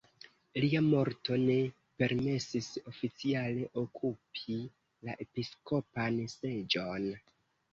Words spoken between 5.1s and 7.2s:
la episkopan seĝon.